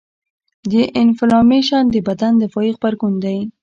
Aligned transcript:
د 0.71 0.73
انفلامیشن 1.01 1.83
د 1.93 1.95
بدن 2.07 2.33
دفاعي 2.43 2.69
غبرګون 2.75 3.13
دی. 3.23 3.37